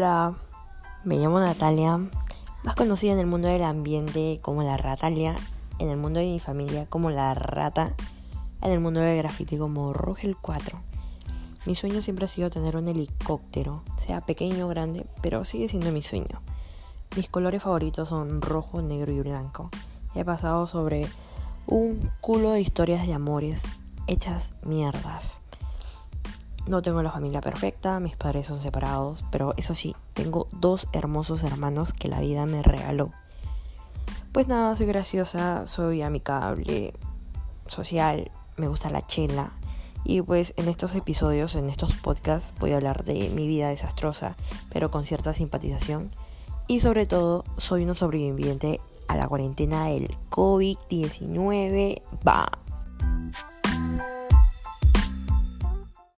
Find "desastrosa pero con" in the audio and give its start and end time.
43.70-45.04